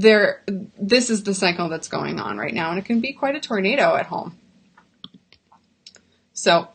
there 0.00 0.42
this 0.46 1.08
is 1.10 1.22
the 1.22 1.34
cycle 1.34 1.68
that's 1.68 1.88
going 1.88 2.18
on 2.18 2.36
right 2.36 2.54
now 2.54 2.70
and 2.70 2.78
it 2.78 2.84
can 2.84 3.00
be 3.00 3.12
quite 3.12 3.36
a 3.36 3.40
tornado 3.40 3.94
at 3.94 4.06
home. 4.06 4.36
So 6.32 6.68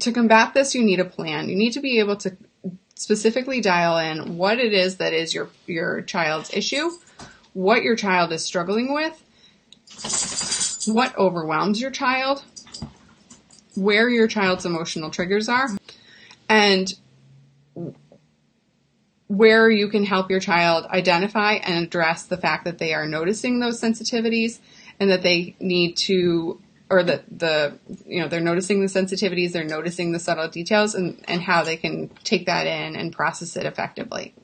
to 0.00 0.12
combat 0.12 0.54
this 0.54 0.74
you 0.74 0.82
need 0.82 1.00
a 1.00 1.04
plan. 1.04 1.48
You 1.48 1.56
need 1.56 1.72
to 1.72 1.80
be 1.80 2.00
able 2.00 2.16
to 2.16 2.36
specifically 2.96 3.60
dial 3.60 3.98
in 3.98 4.36
what 4.36 4.58
it 4.58 4.72
is 4.72 4.96
that 4.96 5.12
is 5.12 5.34
your 5.34 5.50
your 5.66 6.02
child's 6.02 6.52
issue 6.52 6.90
what 7.52 7.82
your 7.82 7.94
child 7.96 8.32
is 8.32 8.44
struggling 8.44 8.92
with 8.92 9.22
what 10.86 11.16
overwhelms 11.16 11.80
your 11.80 11.90
child 11.90 12.42
where 13.74 14.08
your 14.08 14.26
child's 14.26 14.64
emotional 14.64 15.10
triggers 15.10 15.48
are 15.48 15.68
and 16.48 16.94
where 19.36 19.70
you 19.70 19.88
can 19.88 20.04
help 20.04 20.30
your 20.30 20.40
child 20.40 20.86
identify 20.86 21.54
and 21.54 21.84
address 21.84 22.24
the 22.24 22.36
fact 22.36 22.64
that 22.64 22.78
they 22.78 22.94
are 22.94 23.06
noticing 23.06 23.58
those 23.58 23.80
sensitivities 23.80 24.58
and 24.98 25.10
that 25.10 25.22
they 25.22 25.54
need 25.60 25.96
to 25.96 26.60
or 26.88 27.02
that 27.02 27.24
the 27.38 27.78
you 28.06 28.20
know 28.20 28.28
they're 28.28 28.40
noticing 28.40 28.80
the 28.80 28.86
sensitivities 28.86 29.52
they're 29.52 29.64
noticing 29.64 30.12
the 30.12 30.18
subtle 30.18 30.48
details 30.48 30.94
and, 30.94 31.22
and 31.26 31.42
how 31.42 31.64
they 31.64 31.76
can 31.76 32.08
take 32.22 32.46
that 32.46 32.66
in 32.66 32.96
and 32.96 33.12
process 33.12 33.56
it 33.56 33.66
effectively. 33.66 34.34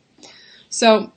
So 0.69 1.13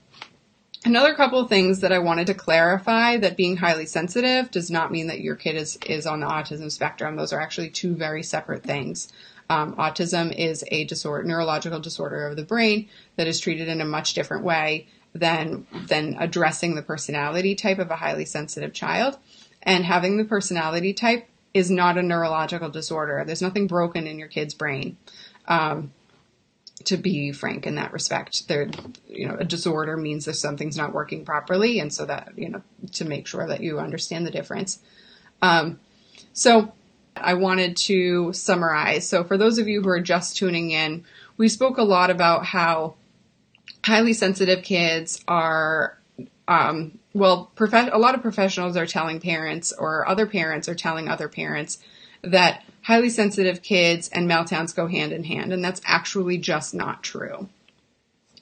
another 0.86 1.16
couple 1.16 1.40
of 1.40 1.50
things 1.50 1.80
that 1.80 1.92
i 1.92 1.98
wanted 1.98 2.28
to 2.28 2.34
clarify 2.36 3.18
that 3.18 3.36
being 3.36 3.58
highly 3.58 3.88
sensitive 3.88 4.52
does 4.52 4.70
not 4.70 4.92
mean 4.92 5.08
that 5.08 5.20
your 5.20 5.36
kid 5.36 5.56
is 5.56 5.78
is 5.86 6.06
on 6.06 6.20
the 6.22 6.28
autism 6.28 6.72
spectrum. 6.72 7.16
Those 7.16 7.34
are 7.34 7.42
actually 7.42 7.72
two 7.72 7.96
very 7.96 8.24
separate 8.24 8.64
things 8.64 9.12
um, 9.50 9.76
autism 9.76 10.36
is 10.36 10.64
a 10.70 10.86
disorder, 10.86 11.24
neurological 11.24 11.80
disorder 11.80 12.28
of 12.28 12.36
the 12.36 12.44
brain 12.44 12.90
that 13.16 13.28
is 13.28 13.40
treated 13.40 13.68
in 13.68 13.82
a 13.82 13.86
much 13.86 14.14
different 14.14 14.44
way 14.44 14.88
than 15.14 15.66
than 15.88 16.18
addressing 16.20 16.76
the 16.76 16.82
personality 16.82 17.56
type 17.56 17.80
of 17.80 17.92
a 17.92 17.96
highly 17.96 18.26
sensitive 18.26 18.74
child. 18.74 19.18
And 19.64 19.86
having 19.86 20.18
the 20.18 20.26
personality 20.26 20.94
type 20.94 21.28
is 21.54 21.72
not 21.72 21.98
a 21.98 22.04
neurological 22.04 22.70
disorder. 22.70 23.24
There's 23.26 23.42
nothing 23.42 23.68
broken 23.68 24.08
in 24.08 24.20
your 24.20 24.28
kid's 24.28 24.54
brain. 24.54 24.98
Um, 25.48 25.92
to 26.84 26.98
be 26.98 27.32
frank 27.32 27.66
in 27.66 27.76
that 27.76 27.94
respect, 27.94 28.48
there, 28.48 28.70
you 29.08 29.28
know, 29.28 29.38
a 29.40 29.46
disorder 29.46 29.96
means 29.96 30.26
that 30.26 30.36
something's 30.36 30.78
not 30.78 30.94
working 30.94 31.24
properly, 31.24 31.80
and 31.80 31.92
so 31.92 32.06
that 32.06 32.34
you 32.36 32.50
know 32.50 32.62
to 32.94 33.06
make 33.06 33.26
sure 33.26 33.48
that 33.48 33.62
you 33.62 33.80
understand 33.80 34.28
the 34.28 34.32
difference. 34.32 34.80
Um, 35.42 35.80
so 36.34 36.74
I 37.16 37.36
wanted 37.36 37.78
to 37.78 38.34
summarize. 38.34 39.08
So, 39.08 39.24
for 39.24 39.38
those 39.38 39.58
of 39.58 39.68
you 39.68 39.82
who 39.82 39.90
are 39.90 40.02
just 40.02 40.38
tuning 40.38 40.72
in, 40.72 41.06
we 41.38 41.48
spoke 41.48 41.78
a 41.78 41.84
lot 41.84 42.10
about 42.10 42.46
how 42.46 42.96
highly 43.84 44.14
sensitive 44.14 44.64
kids 44.64 45.24
are, 45.28 45.98
um, 46.48 46.98
well, 47.14 47.52
prof- 47.56 47.90
a 47.92 47.98
lot 47.98 48.16
of 48.16 48.22
professionals 48.22 48.76
are 48.78 48.86
telling 48.86 49.20
parents, 49.20 49.72
or 49.72 50.08
other 50.08 50.26
parents 50.26 50.68
are 50.68 50.76
telling 50.76 51.08
other 51.08 51.30
parents, 51.30 51.78
that 52.22 52.64
highly 52.82 53.10
sensitive 53.10 53.62
kids 53.62 54.10
and 54.10 54.30
meltdowns 54.30 54.76
go 54.76 54.88
hand 54.88 55.12
in 55.12 55.24
hand, 55.24 55.54
and 55.54 55.64
that's 55.64 55.82
actually 55.86 56.38
just 56.38 56.74
not 56.74 57.04
true. 57.04 57.48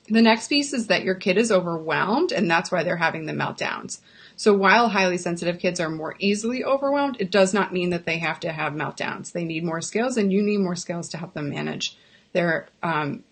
The 0.09 0.21
next 0.21 0.47
piece 0.47 0.73
is 0.73 0.87
that 0.87 1.03
your 1.03 1.15
kid 1.15 1.37
is 1.37 1.51
overwhelmed, 1.51 2.31
and 2.31 2.49
that's 2.49 2.71
why 2.71 2.83
they're 2.83 2.97
having 2.97 3.25
the 3.25 3.33
meltdowns. 3.33 3.99
So 4.35 4.53
while 4.53 4.89
highly 4.89 5.17
sensitive 5.17 5.59
kids 5.59 5.79
are 5.79 5.89
more 5.89 6.15
easily 6.19 6.63
overwhelmed, 6.63 7.17
it 7.19 7.31
does 7.31 7.53
not 7.53 7.73
mean 7.73 7.89
that 7.91 8.05
they 8.05 8.17
have 8.19 8.39
to 8.41 8.51
have 8.51 8.73
meltdowns. 8.73 9.31
They 9.31 9.45
need 9.45 9.63
more 9.63 9.81
skills, 9.81 10.17
and 10.17 10.31
you 10.31 10.41
need 10.41 10.59
more 10.59 10.75
skills 10.75 11.09
to 11.09 11.17
help 11.17 11.33
them 11.33 11.49
manage 11.49 11.97
their 12.33 12.67
um, 12.81 13.23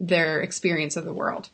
their 0.00 0.40
experience 0.40 0.96
of 0.96 1.04
the 1.04 1.12
world. 1.12 1.50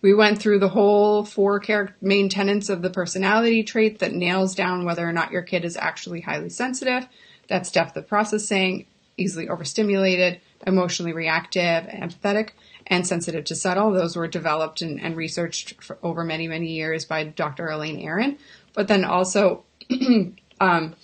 We 0.00 0.12
went 0.12 0.38
through 0.38 0.58
the 0.58 0.68
whole 0.68 1.24
four 1.24 1.62
main 2.02 2.28
tenets 2.28 2.68
of 2.68 2.82
the 2.82 2.90
personality 2.90 3.62
trait 3.62 4.00
that 4.00 4.12
nails 4.12 4.54
down 4.54 4.84
whether 4.84 5.08
or 5.08 5.12
not 5.12 5.32
your 5.32 5.42
kid 5.42 5.64
is 5.64 5.78
actually 5.78 6.20
highly 6.20 6.50
sensitive. 6.50 7.06
That's 7.48 7.70
depth 7.70 7.96
of 7.96 8.06
processing, 8.06 8.86
easily 9.16 9.48
overstimulated, 9.48 10.40
emotionally 10.66 11.12
reactive, 11.12 11.84
empathetic, 11.84 12.50
and 12.86 13.06
sensitive 13.06 13.44
to 13.44 13.54
subtle. 13.54 13.92
Those 13.92 14.16
were 14.16 14.28
developed 14.28 14.82
and, 14.82 15.00
and 15.00 15.16
researched 15.16 15.74
over 16.02 16.24
many, 16.24 16.48
many 16.48 16.68
years 16.68 17.04
by 17.04 17.24
Dr. 17.24 17.68
Elaine 17.68 18.00
Aron. 18.00 18.38
but 18.74 18.88
then 18.88 19.04
also 19.04 19.64
um, 20.60 20.94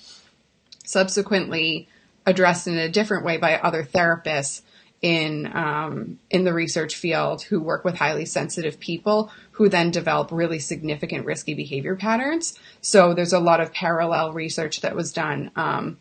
subsequently 0.85 1.89
addressed 2.27 2.67
in 2.67 2.77
a 2.77 2.89
different 2.89 3.25
way 3.25 3.37
by 3.37 3.57
other 3.57 3.83
therapists 3.83 4.63
in 5.03 5.51
um, 5.55 6.19
in 6.29 6.45
the 6.45 6.53
research 6.53 6.95
field 6.95 7.43
who 7.43 7.61
work 7.61 7.85
with 7.85 7.97
highly 7.97 8.27
sensitive 8.27 8.79
people 8.79 9.31
who 9.53 9.69
then 9.69 9.91
develop 9.91 10.31
really 10.31 10.59
significant 10.59 11.25
risky 11.25 11.55
behavior 11.55 11.97
patterns. 11.97 12.59
So 12.83 13.15
there's 13.15 13.33
a 13.33 13.41
lot 13.41 13.61
of 13.61 13.73
parallel 13.73 14.33
research 14.33 14.83
that 14.83 14.95
was 14.95 15.13
done 15.13 15.51
um, 15.57 15.99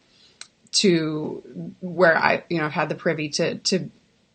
to 0.71 1.74
where 1.79 2.17
I 2.17 2.43
you 2.50 2.57
know 2.57 2.65
have 2.65 2.74
had 2.74 2.89
the 2.89 2.95
privy 2.95 3.29
to 3.29 3.55
to 3.55 3.89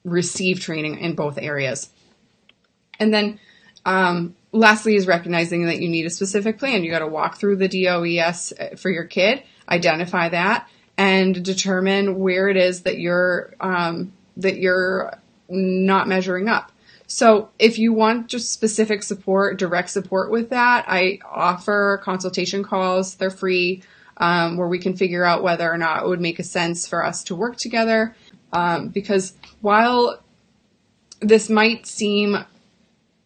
receive 0.05 0.61
training 0.61 0.99
in 0.99 1.15
both 1.15 1.39
areas. 1.39 1.91
And 3.01 3.13
then 3.13 3.41
um, 3.85 4.37
lastly 4.53 4.95
is 4.95 5.07
recognizing 5.07 5.67
that 5.67 5.81
you 5.81 5.89
need 5.89 6.07
a 6.07 6.11
specific 6.11 6.59
plan. 6.59 6.85
You 6.85 6.91
got 6.91 7.01
to 7.01 7.07
walk 7.07 7.39
through 7.39 7.57
the 7.57 7.69
DOES 7.69 8.53
uh, 8.53 8.77
for 8.77 8.91
your 8.91 9.05
kid, 9.05 9.43
identify 9.69 10.29
that, 10.29 10.69
and 10.97 11.45
determine 11.45 12.19
where 12.19 12.49
it 12.49 12.57
is 12.57 12.83
that 12.83 12.99
you're 12.99 13.55
um, 13.61 14.13
that 14.37 14.57
you're 14.57 15.19
not 15.49 16.09
measuring 16.09 16.49
up. 16.49 16.73
So 17.07 17.51
if 17.59 17.79
you 17.79 17.93
want 17.93 18.29
just 18.29 18.53
specific 18.53 19.03
support, 19.03 19.59
direct 19.59 19.91
support 19.91 20.31
with 20.31 20.51
that, 20.51 20.87
I 20.89 21.19
offer 21.31 22.01
consultation 22.03 22.63
calls. 22.63 23.17
They're 23.17 23.31
free, 23.31 23.83
um, 24.17 24.57
where 24.57 24.69
we 24.69 24.79
can 24.79 24.97
figure 24.97 25.25
out 25.25 25.43
whether 25.43 25.71
or 25.71 25.77
not 25.77 26.03
it 26.03 26.09
would 26.09 26.21
make 26.21 26.39
a 26.39 26.45
sense 26.45 26.87
for 26.87 27.05
us 27.05 27.23
to 27.25 27.35
work 27.35 27.57
together. 27.57 28.17
Um, 28.55 28.89
because 28.89 29.35
while 29.61 30.23
this 31.21 31.51
might 31.51 31.87
seem 31.87 32.39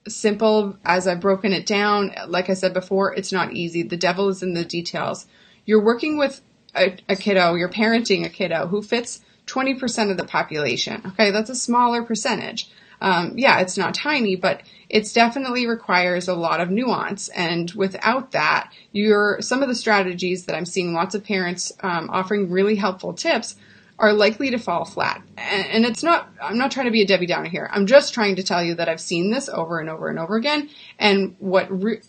simple 0.09 0.79
as 0.85 1.07
I've 1.07 1.21
broken 1.21 1.53
it 1.53 1.67
down, 1.67 2.15
like 2.27 2.49
I 2.49 2.55
said 2.55 2.73
before, 2.73 3.15
it's 3.15 3.31
not 3.31 3.53
easy. 3.53 3.83
The 3.83 3.97
devil 3.97 4.31
is 4.31 4.43
in 4.43 4.55
the 4.55 4.65
details. 4.65 5.27
You're 5.67 5.85
working 5.85 6.17
with 6.17 6.41
a, 6.75 6.97
a 7.09 7.15
kiddo, 7.15 7.55
you're 7.55 7.69
parenting 7.69 8.25
a 8.25 8.31
kiddo 8.31 8.67
who 8.69 8.83
fits 8.83 9.21
20% 9.47 10.11
of 10.11 10.17
the 10.17 10.25
population. 10.25 11.03
Okay, 11.09 11.31
that's 11.31 11.51
a 11.51 11.55
smaller 11.55 12.03
percentage. 12.03 12.71
Um, 13.01 13.35
yeah, 13.37 13.61
it's 13.61 13.79
not 13.79 13.95
tiny, 13.95 14.35
but 14.35 14.63
it 14.89 15.11
definitely 15.15 15.67
requires 15.67 16.27
a 16.27 16.35
lot 16.35 16.61
of 16.61 16.71
nuance. 16.71 17.29
And 17.29 17.71
without 17.73 18.33
that, 18.33 18.73
you're 18.93 19.41
some 19.41 19.63
of 19.63 19.69
the 19.69 19.75
strategies 19.75 20.47
that 20.47 20.57
I'm 20.57 20.67
seeing 20.67 20.95
lots 20.95 21.15
of 21.15 21.23
parents 21.23 21.73
um, 21.81 22.09
offering 22.11 22.51
really 22.51 22.77
helpful 22.77 23.13
tips 23.13 23.57
are 23.99 24.13
likely 24.13 24.51
to 24.51 24.59
fall 24.59 24.85
flat. 24.85 25.23
And 25.37 25.85
it's 25.85 26.03
not, 26.03 26.29
I'm 26.41 26.59
not 26.59 26.71
trying 26.71 26.87
to 26.87 26.93
be 26.93 27.03
a 27.03 27.07
Debbie 27.07 27.27
Downer 27.27 27.49
here. 27.49 27.69
I'm 27.73 27.87
just 27.87 28.15
trying 28.15 28.37
to 28.37 28.43
tell 28.43 28.63
you 28.63 28.75
that 28.77 28.89
I've 28.89 29.01
seen 29.01 29.31
this 29.31 29.49
over 29.49 29.81
and 29.81 29.91
over 29.91 30.09
and 30.09 30.19
over 30.19 30.37
again. 30.37 30.71
And 30.99 31.35
what 31.41 31.67
re- 31.71 32.03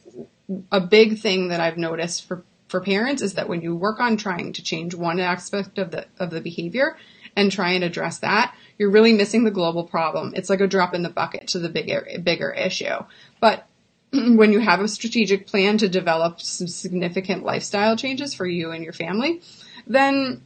a 0.72 0.80
big 0.80 1.20
thing 1.20 1.48
that 1.48 1.60
I've 1.60 1.78
noticed 1.78 2.28
for, 2.28 2.44
for 2.68 2.80
parents 2.80 3.22
is 3.22 3.34
that 3.34 3.50
when 3.50 3.62
you 3.62 3.76
work 3.76 4.00
on 4.00 4.18
trying 4.18 4.54
to 4.54 4.64
change 4.64 4.94
one 4.94 5.20
aspect 5.20 5.80
of 5.80 5.92
the, 5.92 6.06
of 6.20 6.30
the 6.30 6.42
behavior 6.42 6.96
and 7.36 7.52
try 7.52 7.72
and 7.72 7.84
address 7.84 8.20
that, 8.20 8.56
you're 8.78 8.92
really 8.92 9.14
missing 9.14 9.44
the 9.44 9.52
global 9.52 9.84
problem. 9.84 10.34
It's 10.36 10.50
like 10.50 10.62
a 10.62 10.68
drop 10.68 10.94
in 10.94 11.02
the 11.02 11.10
bucket 11.10 11.48
to 11.50 11.60
the 11.60 11.70
bigger, 11.70 12.08
bigger 12.24 12.52
issue. 12.52 13.04
But 13.40 13.68
when 14.12 14.52
you 14.52 14.60
have 14.60 14.80
a 14.80 14.88
strategic 14.88 15.48
plan 15.48 15.80
to 15.80 15.90
develop 15.90 16.40
some 16.40 16.68
significant 16.68 17.44
lifestyle 17.44 17.96
changes 17.96 18.36
for 18.36 18.46
you 18.46 18.72
and 18.72 18.84
your 18.84 18.94
family, 18.94 19.42
then 19.88 20.42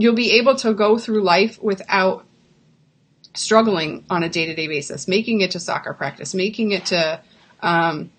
you'll 0.00 0.14
be 0.14 0.38
able 0.38 0.56
to 0.56 0.74
go 0.74 0.98
through 0.98 1.22
life 1.22 1.62
without 1.62 2.24
struggling 3.34 4.04
on 4.10 4.22
a 4.22 4.28
day-to-day 4.28 4.66
basis, 4.66 5.06
making 5.06 5.40
it 5.40 5.52
to 5.52 5.60
soccer 5.60 5.94
practice, 5.94 6.34
making 6.34 6.72
it 6.72 6.86
to, 6.86 7.20
um, 7.60 8.10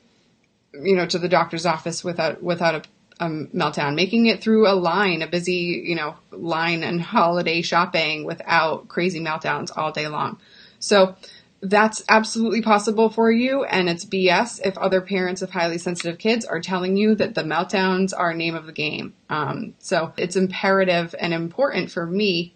you 0.74 0.96
know, 0.96 1.06
to 1.06 1.20
the 1.20 1.28
doctor's 1.28 1.66
office 1.66 2.04
without 2.04 2.42
without 2.42 2.76
a, 2.76 3.26
a, 3.26 3.30
meltdown, 3.30 3.96
making 3.96 4.28
it 4.28 4.42
through 4.42 4.68
a 4.68 4.74
line, 4.74 5.22
a 5.22 5.28
busy, 5.28 5.84
you 5.86 5.96
know, 5.96 6.16
line 6.32 6.84
and 6.84 7.02
holiday 7.02 7.62
shopping 7.62 8.24
without 8.24 8.88
crazy 8.88 9.20
meltdowns 9.20 9.76
all 9.76 9.92
day 9.92 10.08
long. 10.08 10.40
So 10.80 11.16
that's 11.62 12.04
absolutely 12.10 12.62
possible 12.62 13.10
for 13.10 13.32
you, 13.32 13.64
and 13.64 13.88
it's 13.88 14.04
BS 14.04 14.60
if 14.66 14.78
other 14.78 15.00
parents 15.00 15.44
of 15.44 15.52
highly 15.52 15.78
sensitive 15.78 16.18
kids 16.18 16.44
are 16.44 16.60
telling 16.60 16.98
you 16.98 17.14
that 17.16 17.36
the 17.36 17.44
meltdowns 17.44 18.14
are 18.18 18.34
name 18.34 18.56
of 18.56 18.66
the 18.66 18.72
game. 18.72 19.14
Um, 19.30 19.76
so 19.78 20.12
it's 20.18 20.36
imperative 20.36 21.14
and 21.20 21.34
important 21.34 21.92
for 21.92 22.06
me, 22.06 22.56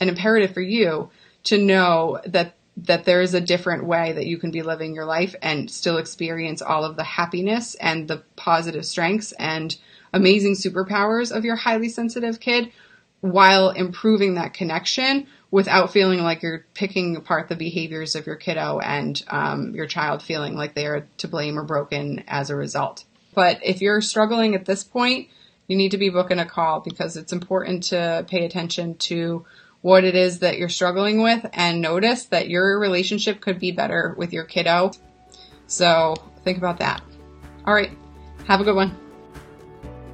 and 0.00 0.10
imperative 0.10 0.52
for 0.52 0.60
you 0.60 1.10
to 1.44 1.58
know 1.58 2.20
that 2.26 2.54
that 2.76 3.04
there 3.04 3.20
is 3.20 3.34
a 3.34 3.40
different 3.40 3.84
way 3.84 4.12
that 4.12 4.26
you 4.26 4.38
can 4.38 4.50
be 4.50 4.62
living 4.62 4.94
your 4.94 5.04
life 5.04 5.34
and 5.42 5.70
still 5.70 5.98
experience 5.98 6.62
all 6.62 6.84
of 6.84 6.96
the 6.96 7.04
happiness 7.04 7.74
and 7.74 8.08
the 8.08 8.22
positive 8.34 8.86
strengths 8.86 9.32
and 9.32 9.76
amazing 10.14 10.54
superpowers 10.54 11.34
of 11.36 11.44
your 11.44 11.56
highly 11.56 11.88
sensitive 11.88 12.40
kid 12.40 12.72
while 13.20 13.70
improving 13.70 14.34
that 14.34 14.54
connection 14.54 15.26
without 15.52 15.92
feeling 15.92 16.22
like 16.22 16.42
you're 16.42 16.64
picking 16.72 17.14
apart 17.14 17.48
the 17.48 17.54
behaviors 17.54 18.16
of 18.16 18.26
your 18.26 18.36
kiddo 18.36 18.80
and 18.80 19.22
um, 19.28 19.74
your 19.74 19.86
child 19.86 20.22
feeling 20.22 20.56
like 20.56 20.74
they 20.74 20.86
are 20.86 21.06
to 21.18 21.28
blame 21.28 21.58
or 21.58 21.62
broken 21.62 22.24
as 22.26 22.48
a 22.48 22.56
result. 22.56 23.04
But 23.34 23.60
if 23.62 23.82
you're 23.82 24.00
struggling 24.00 24.54
at 24.54 24.64
this 24.64 24.82
point, 24.82 25.28
you 25.68 25.76
need 25.76 25.90
to 25.90 25.98
be 25.98 26.08
booking 26.08 26.38
a 26.38 26.46
call 26.46 26.80
because 26.80 27.16
it's 27.18 27.34
important 27.34 27.84
to 27.84 28.24
pay 28.28 28.46
attention 28.46 28.96
to 28.96 29.44
what 29.82 30.04
it 30.04 30.14
is 30.14 30.38
that 30.38 30.58
you're 30.58 30.70
struggling 30.70 31.22
with 31.22 31.44
and 31.52 31.82
notice 31.82 32.24
that 32.26 32.48
your 32.48 32.78
relationship 32.78 33.40
could 33.40 33.58
be 33.58 33.72
better 33.72 34.14
with 34.16 34.32
your 34.32 34.44
kiddo. 34.44 34.92
So 35.66 36.14
think 36.44 36.56
about 36.56 36.78
that. 36.78 37.02
All 37.66 37.74
right. 37.74 37.90
Have 38.46 38.60
a 38.62 38.64
good 38.64 38.76
one. 38.76 39.11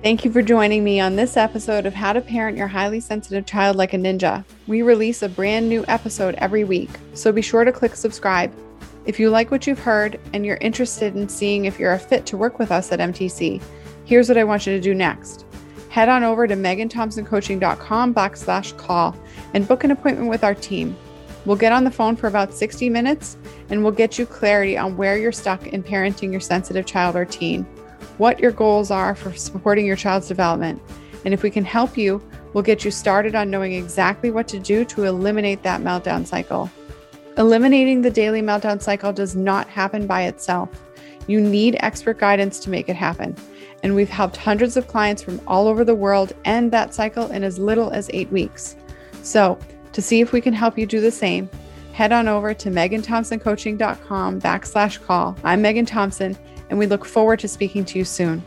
Thank 0.00 0.24
you 0.24 0.30
for 0.30 0.42
joining 0.42 0.84
me 0.84 1.00
on 1.00 1.16
this 1.16 1.36
episode 1.36 1.84
of 1.84 1.92
How 1.92 2.12
to 2.12 2.20
Parent 2.20 2.56
Your 2.56 2.68
Highly 2.68 3.00
Sensitive 3.00 3.44
Child 3.46 3.74
Like 3.74 3.94
a 3.94 3.96
Ninja. 3.96 4.44
We 4.68 4.82
release 4.82 5.22
a 5.22 5.28
brand 5.28 5.68
new 5.68 5.84
episode 5.88 6.36
every 6.36 6.62
week, 6.62 6.88
so 7.14 7.32
be 7.32 7.42
sure 7.42 7.64
to 7.64 7.72
click 7.72 7.96
subscribe. 7.96 8.54
If 9.06 9.18
you 9.18 9.28
like 9.28 9.50
what 9.50 9.66
you've 9.66 9.80
heard 9.80 10.20
and 10.32 10.46
you're 10.46 10.58
interested 10.58 11.16
in 11.16 11.28
seeing 11.28 11.64
if 11.64 11.80
you're 11.80 11.94
a 11.94 11.98
fit 11.98 12.26
to 12.26 12.36
work 12.36 12.60
with 12.60 12.70
us 12.70 12.92
at 12.92 13.00
MTC, 13.00 13.60
here's 14.04 14.28
what 14.28 14.38
I 14.38 14.44
want 14.44 14.68
you 14.68 14.72
to 14.72 14.80
do 14.80 14.94
next. 14.94 15.44
Head 15.90 16.08
on 16.08 16.22
over 16.22 16.46
to 16.46 16.54
meganthompsoncoaching.com 16.54 18.14
backslash 18.14 18.76
call 18.76 19.16
and 19.52 19.66
book 19.66 19.82
an 19.82 19.90
appointment 19.90 20.30
with 20.30 20.44
our 20.44 20.54
team. 20.54 20.96
We'll 21.44 21.56
get 21.56 21.72
on 21.72 21.82
the 21.82 21.90
phone 21.90 22.14
for 22.14 22.28
about 22.28 22.54
60 22.54 22.88
minutes 22.88 23.36
and 23.68 23.82
we'll 23.82 23.92
get 23.92 24.16
you 24.16 24.26
clarity 24.26 24.78
on 24.78 24.96
where 24.96 25.18
you're 25.18 25.32
stuck 25.32 25.66
in 25.66 25.82
parenting 25.82 26.30
your 26.30 26.40
sensitive 26.40 26.86
child 26.86 27.16
or 27.16 27.24
teen, 27.24 27.66
what 28.16 28.40
your 28.40 28.52
goals 28.52 28.90
are 28.90 29.14
for 29.14 29.34
supporting 29.34 29.86
your 29.86 29.96
child's 29.96 30.28
development. 30.28 30.80
And 31.24 31.34
if 31.34 31.42
we 31.42 31.50
can 31.50 31.64
help 31.64 31.96
you, 31.96 32.22
we'll 32.52 32.62
get 32.62 32.84
you 32.84 32.90
started 32.90 33.34
on 33.34 33.50
knowing 33.50 33.72
exactly 33.72 34.30
what 34.30 34.48
to 34.48 34.58
do 34.58 34.84
to 34.86 35.04
eliminate 35.04 35.62
that 35.62 35.82
meltdown 35.82 36.26
cycle. 36.26 36.70
Eliminating 37.36 38.02
the 38.02 38.10
daily 38.10 38.42
meltdown 38.42 38.82
cycle 38.82 39.12
does 39.12 39.36
not 39.36 39.68
happen 39.68 40.06
by 40.06 40.22
itself. 40.22 40.70
You 41.28 41.40
need 41.40 41.76
expert 41.80 42.18
guidance 42.18 42.58
to 42.60 42.70
make 42.70 42.88
it 42.88 42.96
happen. 42.96 43.36
And 43.82 43.94
we've 43.94 44.08
helped 44.08 44.36
hundreds 44.36 44.76
of 44.76 44.88
clients 44.88 45.22
from 45.22 45.40
all 45.46 45.68
over 45.68 45.84
the 45.84 45.94
world 45.94 46.32
end 46.44 46.72
that 46.72 46.94
cycle 46.94 47.30
in 47.30 47.44
as 47.44 47.58
little 47.58 47.90
as 47.90 48.10
eight 48.12 48.30
weeks. 48.32 48.74
So, 49.22 49.58
to 49.92 50.02
see 50.02 50.20
if 50.20 50.32
we 50.32 50.40
can 50.40 50.52
help 50.52 50.76
you 50.76 50.86
do 50.86 51.00
the 51.00 51.10
same, 51.10 51.48
head 51.92 52.12
on 52.12 52.28
over 52.28 52.54
to 52.54 52.70
meganthompsoncoaching.com 52.70 54.40
backslash 54.40 55.02
call. 55.04 55.36
I'm 55.44 55.62
Megan 55.62 55.86
Thompson, 55.86 56.36
and 56.70 56.78
we 56.78 56.86
look 56.86 57.04
forward 57.04 57.38
to 57.40 57.48
speaking 57.48 57.84
to 57.86 57.98
you 57.98 58.04
soon. 58.04 58.42